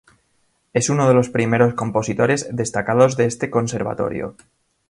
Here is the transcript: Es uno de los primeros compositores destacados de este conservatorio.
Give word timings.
Es 0.73 0.89
uno 0.89 1.07
de 1.07 1.13
los 1.13 1.29
primeros 1.29 1.75
compositores 1.75 2.49
destacados 2.51 3.17
de 3.17 3.25
este 3.25 3.51
conservatorio. 3.51 4.35